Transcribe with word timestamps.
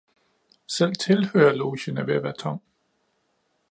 Selv 0.67 0.95
tilhørerlogen 0.95 1.97
er 1.97 2.03
ved 2.05 2.15
at 2.15 2.23
være 2.23 2.33
tom. 2.39 2.59